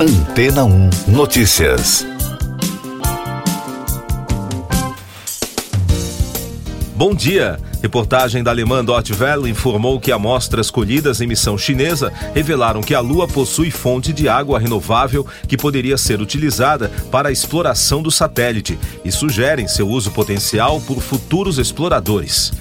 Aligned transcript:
Antena 0.00 0.64
1 0.64 0.90
Notícias. 1.08 2.06
Bom 6.94 7.12
dia. 7.12 7.58
Reportagem 7.82 8.44
da 8.44 8.52
alemã 8.52 8.84
Dot 8.84 9.12
informou 9.48 9.98
que 9.98 10.12
amostras 10.12 10.70
colhidas 10.70 11.20
em 11.20 11.26
missão 11.26 11.58
chinesa 11.58 12.12
revelaram 12.32 12.80
que 12.80 12.94
a 12.94 13.00
Lua 13.00 13.26
possui 13.26 13.72
fonte 13.72 14.12
de 14.12 14.28
água 14.28 14.60
renovável 14.60 15.26
que 15.48 15.56
poderia 15.56 15.98
ser 15.98 16.20
utilizada 16.20 16.92
para 17.10 17.28
a 17.28 17.32
exploração 17.32 18.00
do 18.00 18.10
satélite 18.10 18.78
e 19.04 19.10
sugerem 19.10 19.66
seu 19.66 19.88
uso 19.88 20.12
potencial 20.12 20.80
por 20.80 21.00
futuros 21.00 21.58
exploradores. 21.58 22.52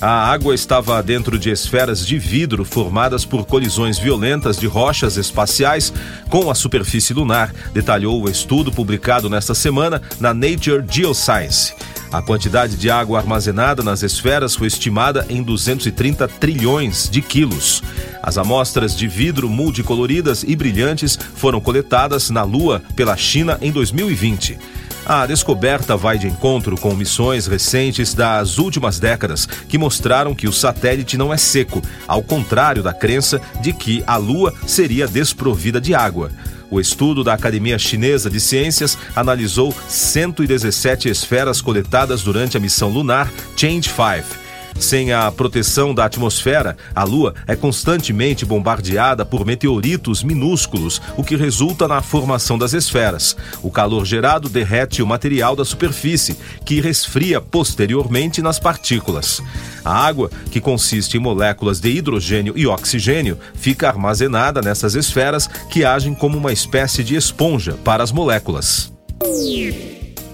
A 0.00 0.30
água 0.30 0.54
estava 0.54 1.02
dentro 1.02 1.38
de 1.38 1.50
esferas 1.50 2.06
de 2.06 2.18
vidro 2.18 2.64
formadas 2.64 3.24
por 3.24 3.46
colisões 3.46 3.98
violentas 3.98 4.58
de 4.58 4.66
rochas 4.66 5.16
espaciais 5.16 5.92
com 6.28 6.50
a 6.50 6.54
superfície 6.54 7.14
lunar, 7.14 7.54
detalhou 7.72 8.22
o 8.22 8.28
estudo 8.28 8.72
publicado 8.72 9.30
nesta 9.30 9.54
semana 9.54 10.02
na 10.20 10.34
Nature 10.34 10.84
Geoscience. 10.88 11.74
A 12.12 12.22
quantidade 12.22 12.76
de 12.76 12.90
água 12.90 13.18
armazenada 13.18 13.82
nas 13.82 14.02
esferas 14.02 14.54
foi 14.54 14.68
estimada 14.68 15.26
em 15.28 15.42
230 15.42 16.28
trilhões 16.28 17.08
de 17.10 17.20
quilos. 17.20 17.82
As 18.22 18.38
amostras 18.38 18.96
de 18.96 19.08
vidro 19.08 19.48
multicoloridas 19.48 20.44
e 20.44 20.54
brilhantes 20.54 21.18
foram 21.34 21.60
coletadas 21.60 22.30
na 22.30 22.44
Lua 22.44 22.80
pela 22.94 23.16
China 23.16 23.58
em 23.60 23.72
2020. 23.72 24.58
A 25.06 25.26
descoberta 25.26 25.98
vai 25.98 26.16
de 26.16 26.26
encontro 26.26 26.78
com 26.78 26.94
missões 26.94 27.46
recentes 27.46 28.14
das 28.14 28.56
últimas 28.56 28.98
décadas 28.98 29.44
que 29.44 29.76
mostraram 29.76 30.34
que 30.34 30.48
o 30.48 30.52
satélite 30.52 31.18
não 31.18 31.32
é 31.32 31.36
seco, 31.36 31.82
ao 32.08 32.22
contrário 32.22 32.82
da 32.82 32.94
crença 32.94 33.38
de 33.60 33.74
que 33.74 34.02
a 34.06 34.16
Lua 34.16 34.54
seria 34.66 35.06
desprovida 35.06 35.78
de 35.78 35.94
água. 35.94 36.30
O 36.70 36.80
estudo 36.80 37.22
da 37.22 37.34
Academia 37.34 37.78
Chinesa 37.78 38.30
de 38.30 38.40
Ciências 38.40 38.96
analisou 39.14 39.74
117 39.88 41.10
esferas 41.10 41.60
coletadas 41.60 42.22
durante 42.22 42.56
a 42.56 42.60
missão 42.60 42.88
lunar 42.88 43.30
Change 43.56 43.90
5 43.90 44.43
sem 44.78 45.12
a 45.12 45.30
proteção 45.30 45.94
da 45.94 46.04
atmosfera, 46.04 46.76
a 46.94 47.04
Lua 47.04 47.34
é 47.46 47.54
constantemente 47.56 48.44
bombardeada 48.44 49.24
por 49.24 49.44
meteoritos 49.44 50.22
minúsculos, 50.22 51.00
o 51.16 51.24
que 51.24 51.36
resulta 51.36 51.88
na 51.88 52.02
formação 52.02 52.58
das 52.58 52.72
esferas. 52.72 53.36
O 53.62 53.70
calor 53.70 54.04
gerado 54.04 54.48
derrete 54.48 55.02
o 55.02 55.06
material 55.06 55.56
da 55.56 55.64
superfície, 55.64 56.36
que 56.64 56.80
resfria 56.80 57.40
posteriormente 57.40 58.42
nas 58.42 58.58
partículas. 58.58 59.42
A 59.84 59.94
água, 59.94 60.30
que 60.50 60.60
consiste 60.60 61.16
em 61.16 61.20
moléculas 61.20 61.80
de 61.80 61.90
hidrogênio 61.90 62.54
e 62.56 62.66
oxigênio, 62.66 63.38
fica 63.54 63.88
armazenada 63.88 64.60
nessas 64.60 64.94
esferas 64.94 65.46
que 65.70 65.84
agem 65.84 66.14
como 66.14 66.38
uma 66.38 66.52
espécie 66.52 67.04
de 67.04 67.16
esponja 67.16 67.74
para 67.84 68.02
as 68.02 68.12
moléculas. 68.12 68.92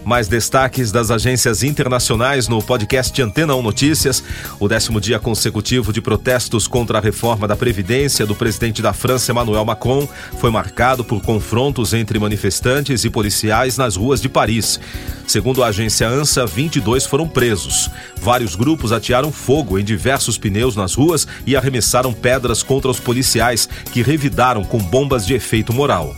Mais 0.05 0.29
destaques 0.29 0.91
das 0.91 1.11
agências 1.11 1.62
internacionais 1.62 2.48
no 2.48 2.62
podcast 2.62 3.20
Antena 3.20 3.55
1 3.55 3.62
Notícias. 3.62 4.25
O 4.59 4.67
décimo 4.67 5.01
dia 5.01 5.19
consecutivo 5.19 5.93
de 5.93 6.01
protestos 6.01 6.67
contra 6.67 6.98
a 6.98 7.01
reforma 7.01 7.47
da 7.47 7.55
Previdência 7.55 8.25
do 8.25 8.34
presidente 8.34 8.81
da 8.81 8.93
França, 8.93 9.31
Emmanuel 9.31 9.65
Macron, 9.65 10.09
foi 10.39 10.51
marcado 10.51 11.05
por 11.05 11.21
confrontos 11.23 11.93
entre 11.93 12.19
manifestantes 12.19 13.05
e 13.05 13.11
policiais 13.11 13.77
nas 13.77 13.97
ruas 13.97 14.21
de 14.21 14.28
Paris. 14.28 14.81
Segundo 15.27 15.62
a 15.62 15.69
agência 15.69 16.09
ANSA, 16.09 16.47
22 16.47 17.06
foram 17.06 17.28
presos. 17.28 17.91
Vários 18.21 18.56
grupos 18.56 18.93
atearam 18.93 19.31
fogo 19.31 19.78
em 19.78 19.84
diversos 19.84 20.37
pneus 20.37 20.75
nas 20.75 20.95
ruas 20.95 21.27
e 21.47 21.55
arremessaram 21.55 22.12
pedras 22.12 22.62
contra 22.62 22.91
os 22.91 22.98
policiais, 22.98 23.69
que 23.93 24.03
revidaram 24.03 24.65
com 24.65 24.78
bombas 24.78 25.27
de 25.27 25.34
efeito 25.34 25.73
moral. 25.73 26.17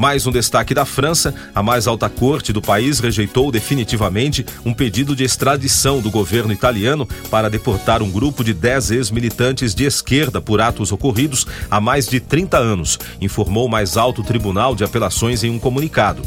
Mais 0.00 0.26
um 0.26 0.32
destaque 0.32 0.72
da 0.72 0.86
França: 0.86 1.34
a 1.54 1.62
mais 1.62 1.86
alta 1.86 2.08
corte 2.08 2.54
do 2.54 2.62
país 2.62 3.00
rejeitou 3.00 3.52
definitivamente 3.52 4.46
um 4.64 4.72
pedido 4.72 5.14
de 5.14 5.24
extradição 5.24 6.00
do 6.00 6.10
governo 6.10 6.54
italiano 6.54 7.06
para 7.30 7.50
deportar 7.50 8.02
um 8.02 8.10
grupo 8.10 8.42
de 8.42 8.54
10 8.54 8.92
ex-militantes 8.92 9.74
de 9.74 9.84
esquerda 9.84 10.40
por 10.40 10.58
atos 10.58 10.90
ocorridos 10.90 11.46
há 11.70 11.82
mais 11.82 12.08
de 12.08 12.18
30 12.18 12.56
anos, 12.56 12.98
informou 13.20 13.66
o 13.66 13.70
mais 13.70 13.98
alto 13.98 14.22
tribunal 14.22 14.74
de 14.74 14.84
apelações 14.84 15.44
em 15.44 15.50
um 15.50 15.58
comunicado. 15.58 16.22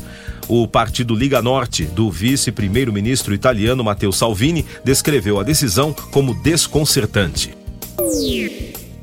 O 0.47 0.67
partido 0.67 1.15
Liga 1.15 1.41
Norte, 1.41 1.83
do 1.83 2.11
vice-primeiro-ministro 2.11 3.33
italiano 3.33 3.83
Matteo 3.83 4.13
Salvini, 4.13 4.67
descreveu 4.83 5.39
a 5.39 5.43
decisão 5.43 5.95
como 6.11 6.35
desconcertante. 6.43 7.57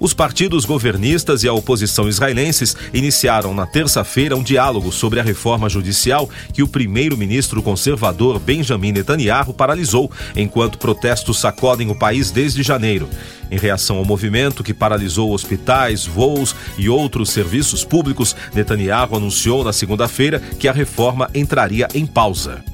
Os 0.01 0.15
partidos 0.15 0.65
governistas 0.65 1.45
e 1.45 1.49
a 1.49 1.53
oposição 1.53 2.09
israelenses 2.09 2.75
iniciaram 2.95 3.53
na 3.53 3.67
terça-feira 3.67 4.35
um 4.35 4.43
diálogo 4.43 4.91
sobre 4.91 5.21
a 5.21 5.23
reforma 5.23 5.69
judicial 5.69 6.27
que 6.55 6.63
o 6.63 6.69
primeiro-ministro 6.69 7.63
conservador 7.63 8.41
Benjamin 8.41 8.93
Netanyahu 8.93 9.53
paralisou, 9.53 10.11
enquanto 10.35 10.79
protestos 10.79 11.39
sacodem 11.39 11.91
o 11.91 11.95
país 11.95 12.31
desde 12.31 12.63
janeiro. 12.63 13.11
Em 13.51 13.59
reação 13.59 13.99
ao 13.99 14.05
movimento 14.07 14.65
que 14.65 14.73
paralisou 14.73 15.35
hospitais, 15.35 16.07
voos 16.07 16.57
e 16.79 16.89
outros 16.89 17.29
serviços 17.29 17.85
públicos, 17.85 18.35
Netanyahu 18.55 19.17
anunciou 19.17 19.63
na 19.63 19.73
segunda-feira 19.73 20.41
que 20.59 20.67
a 20.67 20.73
reforma 20.73 21.29
entraria 21.35 21.87
em 21.93 22.07
pausa. 22.07 22.65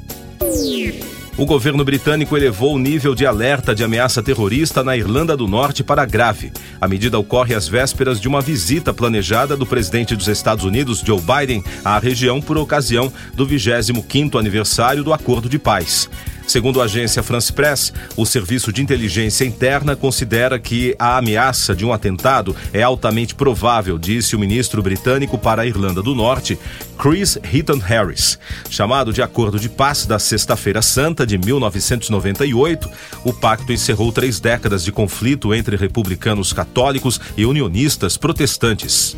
O 1.38 1.44
governo 1.44 1.84
britânico 1.84 2.34
elevou 2.34 2.74
o 2.74 2.78
nível 2.78 3.14
de 3.14 3.26
alerta 3.26 3.74
de 3.74 3.84
ameaça 3.84 4.22
terrorista 4.22 4.82
na 4.82 4.96
Irlanda 4.96 5.36
do 5.36 5.46
Norte 5.46 5.84
para 5.84 6.06
grave. 6.06 6.50
A 6.80 6.88
medida 6.88 7.18
ocorre 7.18 7.54
às 7.54 7.68
vésperas 7.68 8.18
de 8.18 8.26
uma 8.26 8.40
visita 8.40 8.94
planejada 8.94 9.54
do 9.54 9.66
presidente 9.66 10.16
dos 10.16 10.28
Estados 10.28 10.64
Unidos, 10.64 11.02
Joe 11.04 11.20
Biden, 11.20 11.62
à 11.84 11.98
região 11.98 12.40
por 12.40 12.56
ocasião 12.56 13.12
do 13.34 13.46
25º 13.46 14.38
aniversário 14.38 15.04
do 15.04 15.12
Acordo 15.12 15.46
de 15.46 15.58
Paz. 15.58 16.08
Segundo 16.46 16.80
a 16.80 16.84
agência 16.84 17.22
France 17.22 17.52
Press, 17.52 17.92
o 18.16 18.24
Serviço 18.24 18.72
de 18.72 18.82
Inteligência 18.82 19.44
Interna 19.44 19.96
considera 19.96 20.58
que 20.58 20.94
a 20.98 21.18
ameaça 21.18 21.74
de 21.74 21.84
um 21.84 21.92
atentado 21.92 22.54
é 22.72 22.82
altamente 22.82 23.34
provável, 23.34 23.98
disse 23.98 24.36
o 24.36 24.38
ministro 24.38 24.82
britânico 24.82 25.36
para 25.36 25.62
a 25.62 25.66
Irlanda 25.66 26.02
do 26.02 26.14
Norte, 26.14 26.58
Chris 26.96 27.36
Heaton 27.52 27.78
Harris. 27.78 28.38
Chamado 28.70 29.12
de 29.12 29.22
Acordo 29.22 29.58
de 29.58 29.68
Paz 29.68 30.06
da 30.06 30.18
Sexta-feira 30.18 30.80
Santa 30.80 31.26
de 31.26 31.36
1998, 31.36 32.88
o 33.24 33.32
pacto 33.32 33.72
encerrou 33.72 34.12
três 34.12 34.38
décadas 34.38 34.84
de 34.84 34.92
conflito 34.92 35.52
entre 35.52 35.76
republicanos 35.76 36.52
católicos 36.52 37.20
e 37.36 37.44
unionistas 37.44 38.16
protestantes. 38.16 39.16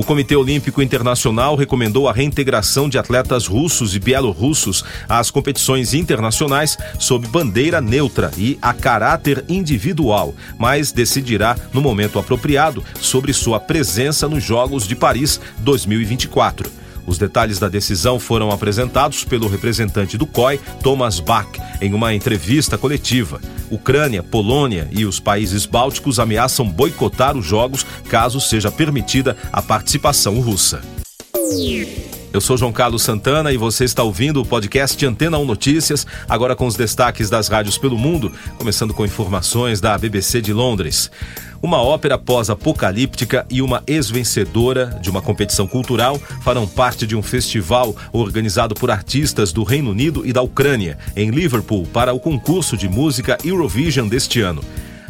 O 0.00 0.02
Comitê 0.02 0.34
Olímpico 0.34 0.80
Internacional 0.80 1.54
recomendou 1.54 2.08
a 2.08 2.12
reintegração 2.14 2.88
de 2.88 2.96
atletas 2.96 3.46
russos 3.46 3.94
e 3.94 3.98
bielorrussos 3.98 4.82
às 5.06 5.30
competições 5.30 5.92
internacionais 5.92 6.78
sob 6.98 7.28
bandeira 7.28 7.82
neutra 7.82 8.30
e 8.34 8.58
a 8.62 8.72
caráter 8.72 9.44
individual, 9.46 10.34
mas 10.58 10.90
decidirá 10.90 11.54
no 11.70 11.82
momento 11.82 12.18
apropriado 12.18 12.82
sobre 12.98 13.34
sua 13.34 13.60
presença 13.60 14.26
nos 14.26 14.42
Jogos 14.42 14.88
de 14.88 14.96
Paris 14.96 15.38
2024. 15.58 16.79
Os 17.06 17.18
detalhes 17.18 17.58
da 17.58 17.68
decisão 17.68 18.18
foram 18.18 18.50
apresentados 18.50 19.24
pelo 19.24 19.48
representante 19.48 20.16
do 20.16 20.26
COI, 20.26 20.60
Thomas 20.82 21.20
Bach, 21.20 21.48
em 21.80 21.94
uma 21.94 22.14
entrevista 22.14 22.78
coletiva. 22.78 23.40
Ucrânia, 23.70 24.22
Polônia 24.22 24.88
e 24.90 25.04
os 25.04 25.20
países 25.20 25.66
bálticos 25.66 26.18
ameaçam 26.18 26.68
boicotar 26.68 27.36
os 27.36 27.46
jogos 27.46 27.86
caso 28.08 28.40
seja 28.40 28.70
permitida 28.70 29.36
a 29.52 29.62
participação 29.62 30.40
russa. 30.40 30.82
Eu 32.32 32.40
sou 32.40 32.56
João 32.56 32.72
Carlos 32.72 33.02
Santana 33.02 33.52
e 33.52 33.56
você 33.56 33.84
está 33.84 34.04
ouvindo 34.04 34.40
o 34.40 34.46
podcast 34.46 35.04
Antena 35.04 35.36
1 35.36 35.44
Notícias, 35.44 36.06
agora 36.28 36.54
com 36.54 36.64
os 36.64 36.76
destaques 36.76 37.28
das 37.28 37.48
rádios 37.48 37.76
pelo 37.76 37.98
mundo, 37.98 38.32
começando 38.56 38.94
com 38.94 39.04
informações 39.04 39.80
da 39.80 39.98
BBC 39.98 40.40
de 40.40 40.52
Londres. 40.52 41.10
Uma 41.60 41.82
ópera 41.82 42.16
pós-apocalíptica 42.16 43.44
e 43.50 43.60
uma 43.60 43.82
ex-vencedora 43.84 44.96
de 45.02 45.10
uma 45.10 45.20
competição 45.20 45.66
cultural 45.66 46.20
farão 46.40 46.68
parte 46.68 47.04
de 47.04 47.16
um 47.16 47.22
festival 47.22 47.96
organizado 48.12 48.76
por 48.76 48.92
artistas 48.92 49.52
do 49.52 49.64
Reino 49.64 49.90
Unido 49.90 50.24
e 50.24 50.32
da 50.32 50.40
Ucrânia, 50.40 50.98
em 51.16 51.30
Liverpool, 51.30 51.84
para 51.92 52.12
o 52.12 52.20
concurso 52.20 52.76
de 52.76 52.88
música 52.88 53.38
Eurovision 53.44 54.06
deste 54.06 54.40
ano. 54.40 54.62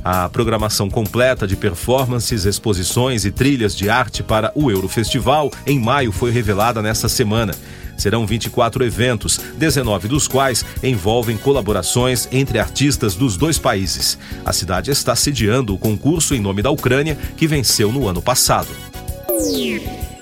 A 0.05 0.29
programação 0.29 0.89
completa 0.89 1.47
de 1.47 1.57
performances, 1.57 2.45
exposições 2.45 3.25
e 3.25 3.31
trilhas 3.31 3.77
de 3.77 3.91
arte 3.91 4.23
para 4.23 4.51
o 4.55 4.71
Eurofestival 4.71 5.51
em 5.67 5.79
maio 5.79 6.11
foi 6.11 6.31
revelada 6.31 6.81
nesta 6.81 7.09
semana. 7.09 7.55
Serão 7.97 8.27
24 8.27 8.83
eventos, 8.83 9.39
19 9.59 10.09
dos 10.09 10.27
quais 10.27 10.65
envolvem 10.83 11.37
colaborações 11.37 12.27
entre 12.33 12.59
artistas 12.59 13.15
dos 13.15 13.37
dois 13.37 13.59
países. 13.59 14.19
A 14.45 14.55
cidade 14.55 14.91
está 14.91 15.15
sediando 15.15 15.75
o 15.75 15.79
concurso 15.79 16.35
em 16.35 16.41
nome 16.41 16.63
da 16.63 16.71
Ucrânia, 16.71 17.19
que 17.37 17.47
venceu 17.47 17.93
no 17.93 18.09
ano 18.09 18.23
passado. 18.23 18.69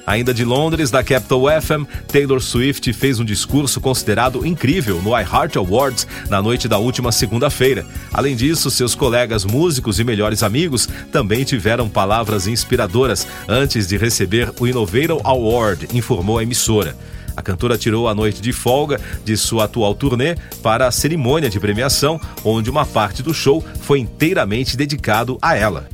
Ainda 0.08 0.32
de 0.32 0.43
Londres, 0.43 0.90
da 0.90 1.05
Capital 1.05 1.43
FM, 1.60 1.84
Taylor 2.10 2.40
Swift 2.40 2.94
fez 2.94 3.20
um 3.20 3.26
discurso 3.26 3.78
considerado 3.78 4.46
incrível 4.46 5.02
no 5.02 5.10
iHeart 5.10 5.56
Awards 5.56 6.06
na 6.31 6.40
noite 6.40 6.66
da 6.66 6.78
última 6.78 7.12
segunda-feira. 7.12 7.84
Além 8.10 8.34
disso, 8.34 8.70
seus 8.70 8.94
colegas 8.94 9.44
músicos 9.44 10.00
e 10.00 10.05
melhores 10.05 10.43
amigos 10.43 10.88
também 11.12 11.44
tiveram 11.44 11.90
palavras 11.90 12.46
inspiradoras 12.46 13.26
antes 13.46 13.87
de 13.87 13.99
receber 13.99 14.50
o 14.58 14.66
Innovator 14.66 15.20
Award, 15.25 15.88
informou 15.93 16.38
a 16.38 16.43
emissora. 16.43 16.96
A 17.37 17.43
cantora 17.43 17.76
tirou 17.76 18.08
a 18.08 18.14
noite 18.14 18.40
de 18.40 18.50
folga 18.50 18.99
de 19.26 19.37
sua 19.37 19.64
atual 19.64 19.94
turnê 19.94 20.37
para 20.62 20.87
a 20.87 20.90
cerimônia 20.90 21.50
de 21.50 21.61
premiação, 21.61 22.19
onde 22.43 22.70
uma 22.70 22.87
parte 22.87 23.22
do 23.22 23.34
show 23.34 23.62
foi 23.82 23.99
inteiramente 23.99 24.75
dedicado 24.75 25.37
a 25.43 25.54
ela. 25.54 25.87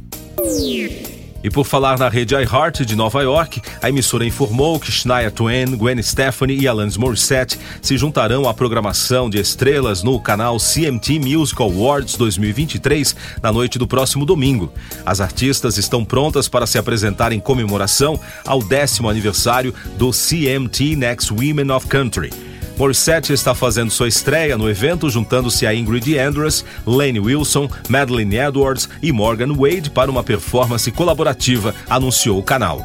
E 1.45 1.51
por 1.51 1.67
falar 1.67 1.99
na 1.99 2.09
rede 2.09 2.35
iHeart 2.35 2.87
de 2.87 2.97
Nova 2.97 3.21
York, 3.21 3.61
a 3.83 3.91
emissora 3.91 4.25
informou 4.25 4.81
que 4.81 4.91
Shania 4.91 5.31
Twain, 5.31 5.77
Gwen 5.77 6.03
Stefani 6.03 6.57
e 6.59 6.67
Alanis 6.67 6.97
Morissette 6.97 7.61
se 7.83 7.99
juntarão 7.99 8.49
à 8.49 8.55
programação 8.55 9.29
de 9.29 9.39
estrelas 9.39 10.03
no 10.03 10.19
canal 10.19 10.57
CMT 10.57 11.19
Music 11.19 11.61
Awards 11.61 12.17
2023 12.17 13.15
na 13.43 13.53
noite 13.53 13.79
do 13.79 13.87
próximo 13.87 14.25
domingo. 14.25 14.73
As 15.05 15.21
artistas 15.21 15.77
estão 15.77 16.03
prontas 16.03 16.49
para 16.49 16.67
se 16.67 16.79
apresentar 16.79 17.31
em 17.31 17.41
comemoração 17.41 18.19
ao 18.47 18.63
décimo 18.63 19.11
aniversário 19.11 19.75
do 19.99 20.13
CMT 20.13 20.97
Next 20.97 21.31
Women 21.31 21.73
of 21.73 21.87
Country. 21.89 22.54
Morissette 22.77 23.33
está 23.33 23.55
fazendo 23.55 23.91
sua 23.91 24.09
estreia 24.09 24.59
no 24.59 24.69
evento, 24.69 25.09
juntando-se 25.09 25.67
a 25.67 25.75
Ingrid 25.75 26.19
Andrews, 26.19 26.65
Lane 26.85 27.21
Wilson, 27.21 27.69
Madeline 27.89 28.37
Edwards 28.37 28.89
e 29.01 29.13
Morgan 29.13 29.55
Wade 29.55 29.91
para 29.91 30.11
uma 30.11 30.25
performance 30.25 30.91
colaborativa, 30.91 31.75
anunciou 31.89 32.39
o 32.39 32.43
canal. 32.43 32.83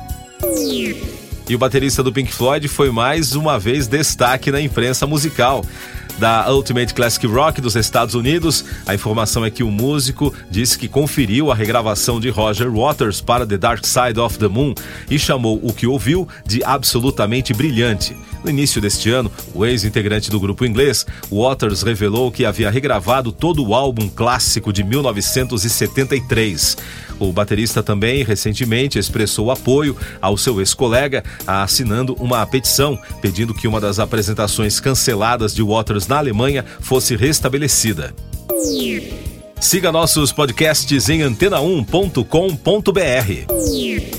E 1.49 1.55
o 1.55 1.57
baterista 1.57 2.03
do 2.03 2.13
Pink 2.13 2.31
Floyd 2.31 2.67
foi 2.67 2.91
mais 2.91 3.33
uma 3.35 3.57
vez 3.57 3.87
destaque 3.87 4.51
na 4.51 4.61
imprensa 4.61 5.07
musical 5.07 5.65
da 6.19 6.51
Ultimate 6.51 6.93
Classic 6.93 7.25
Rock 7.25 7.59
dos 7.59 7.75
Estados 7.75 8.13
Unidos. 8.13 8.63
A 8.85 8.93
informação 8.93 9.43
é 9.43 9.49
que 9.49 9.63
o 9.63 9.71
músico 9.71 10.31
disse 10.51 10.77
que 10.77 10.87
conferiu 10.87 11.51
a 11.51 11.55
regravação 11.55 12.19
de 12.19 12.29
Roger 12.29 12.69
Waters 12.69 13.21
para 13.21 13.47
The 13.47 13.57
Dark 13.57 13.83
Side 13.83 14.19
of 14.19 14.37
the 14.37 14.47
Moon 14.47 14.75
e 15.09 15.17
chamou 15.17 15.59
o 15.63 15.73
que 15.73 15.87
ouviu 15.87 16.27
de 16.45 16.63
absolutamente 16.63 17.53
brilhante. 17.53 18.15
No 18.43 18.49
início 18.49 18.81
deste 18.81 19.09
ano, 19.09 19.31
o 19.53 19.65
ex-integrante 19.65 20.29
do 20.29 20.39
grupo 20.39 20.65
inglês, 20.65 21.05
Waters, 21.31 21.81
revelou 21.81 22.31
que 22.31 22.45
havia 22.45 22.69
regravado 22.69 23.31
todo 23.31 23.65
o 23.65 23.73
álbum 23.73 24.07
clássico 24.07 24.71
de 24.71 24.83
1973. 24.83 26.77
O 27.19 27.33
baterista 27.33 27.83
também 27.83 28.23
recentemente 28.23 28.97
expressou 28.97 29.51
apoio 29.51 29.95
ao 30.21 30.37
seu 30.37 30.59
ex-colega, 30.59 31.23
assinando 31.45 32.13
uma 32.13 32.45
petição 32.45 32.97
pedindo 33.21 33.53
que 33.53 33.67
uma 33.67 33.81
das 33.81 33.99
apresentações 33.99 34.79
canceladas 34.79 35.53
de 35.53 35.61
Waters 35.61 36.07
na 36.07 36.17
Alemanha 36.17 36.63
fosse 36.79 37.17
restabelecida. 37.17 38.13
Siga 39.59 39.91
nossos 39.91 40.31
podcasts 40.31 41.09
em 41.09 41.19
antena1.com.br. 41.19 44.18